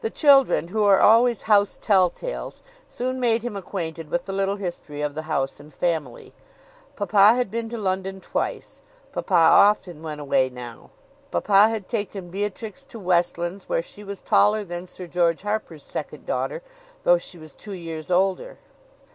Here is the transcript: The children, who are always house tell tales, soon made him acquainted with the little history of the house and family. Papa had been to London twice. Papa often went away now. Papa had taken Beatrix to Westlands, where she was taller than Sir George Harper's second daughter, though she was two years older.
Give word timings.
The 0.00 0.08
children, 0.08 0.68
who 0.68 0.82
are 0.84 0.98
always 1.02 1.42
house 1.42 1.76
tell 1.76 2.08
tales, 2.08 2.62
soon 2.88 3.20
made 3.20 3.42
him 3.42 3.54
acquainted 3.54 4.08
with 4.10 4.24
the 4.24 4.32
little 4.32 4.56
history 4.56 5.02
of 5.02 5.14
the 5.14 5.24
house 5.28 5.60
and 5.60 5.70
family. 5.70 6.32
Papa 6.96 7.34
had 7.34 7.50
been 7.50 7.68
to 7.68 7.76
London 7.76 8.18
twice. 8.18 8.80
Papa 9.12 9.34
often 9.34 10.02
went 10.02 10.22
away 10.22 10.48
now. 10.48 10.88
Papa 11.30 11.68
had 11.68 11.86
taken 11.86 12.30
Beatrix 12.30 12.82
to 12.86 12.98
Westlands, 12.98 13.68
where 13.68 13.82
she 13.82 14.02
was 14.02 14.22
taller 14.22 14.64
than 14.64 14.86
Sir 14.86 15.06
George 15.06 15.42
Harper's 15.42 15.82
second 15.82 16.24
daughter, 16.24 16.62
though 17.02 17.18
she 17.18 17.36
was 17.36 17.54
two 17.54 17.74
years 17.74 18.10
older. 18.10 18.56